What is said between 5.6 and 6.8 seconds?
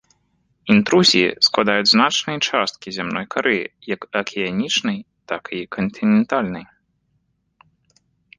кантынентальнай.